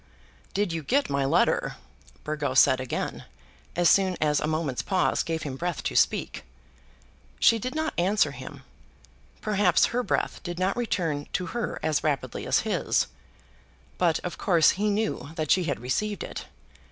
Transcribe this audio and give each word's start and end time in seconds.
"Did 0.55 0.73
you 0.73 0.81
get 0.81 1.11
my 1.11 1.25
letter?" 1.25 1.75
Burgo 2.23 2.55
said 2.55 2.79
again, 2.81 3.25
as 3.75 3.87
soon 3.87 4.17
as 4.19 4.39
a 4.39 4.47
moment's 4.47 4.81
pause 4.81 5.21
gave 5.21 5.43
him 5.43 5.57
breath 5.57 5.83
to 5.83 5.95
speak. 5.95 6.43
She 7.39 7.59
did 7.59 7.75
not 7.75 7.93
answer 7.99 8.31
him. 8.31 8.63
Perhaps 9.41 9.85
her 9.93 10.01
breath 10.01 10.41
did 10.43 10.57
not 10.57 10.75
return 10.75 11.27
to 11.33 11.45
her 11.53 11.79
as 11.83 12.03
rapidly 12.03 12.47
as 12.47 12.61
his. 12.61 13.05
But, 13.99 14.17
of 14.21 14.39
course, 14.39 14.71
he 14.71 14.89
knew 14.89 15.29
that 15.35 15.51
she 15.51 15.65
had 15.65 15.79
received 15.79 16.23
it. 16.23 16.45